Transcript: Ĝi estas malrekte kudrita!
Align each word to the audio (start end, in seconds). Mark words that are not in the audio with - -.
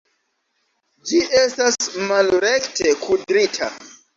Ĝi 1.09 1.19
estas 1.41 1.77
malrekte 2.09 2.99
kudrita! 3.07 3.71